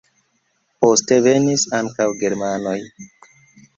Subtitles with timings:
[0.85, 2.77] Poste venis ankaŭ germanoj.